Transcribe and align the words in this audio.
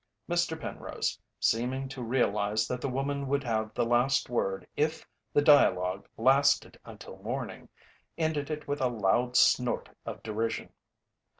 Mr. 0.27 0.59
Penrose, 0.59 1.19
seeming 1.39 1.87
to 1.87 2.01
realize 2.01 2.67
that 2.67 2.81
the 2.81 2.89
woman 2.89 3.27
would 3.27 3.43
have 3.43 3.71
the 3.75 3.85
last 3.85 4.31
word 4.31 4.65
if 4.75 5.07
the 5.31 5.43
dialogue 5.43 6.07
lasted 6.17 6.75
until 6.83 7.17
morning, 7.21 7.69
ended 8.17 8.49
it 8.49 8.67
with 8.67 8.81
a 8.81 8.87
loud 8.87 9.37
snort 9.37 9.89
of 10.03 10.23
derision. 10.23 10.73